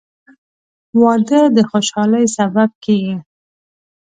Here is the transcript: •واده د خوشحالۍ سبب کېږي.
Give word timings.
•واده 1.01 1.41
د 1.55 1.57
خوشحالۍ 1.69 2.25
سبب 2.37 2.69
کېږي. 2.83 3.15